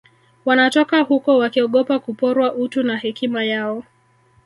wanatoka 0.45 1.01
huko 1.01 1.37
wakiogopa 1.37 1.99
kuporwa 1.99 2.53
utu 2.53 2.83
na 2.83 2.97
hekima 2.97 3.43
yao 3.43 3.83